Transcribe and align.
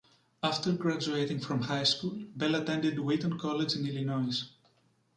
After 0.41 0.71
graduating 0.73 1.41
from 1.41 1.61
high 1.61 1.83
school, 1.83 2.23
Bell 2.35 2.55
attended 2.55 2.97
Wheaton 2.97 3.37
College 3.37 3.75
in 3.75 3.85
Illinois. 3.85 4.45